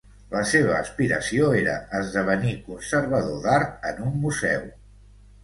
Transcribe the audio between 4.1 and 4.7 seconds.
museu.